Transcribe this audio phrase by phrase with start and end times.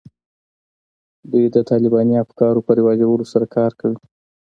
[1.31, 3.97] دوی د طالباني افکارو په رواجولو سره کار کوي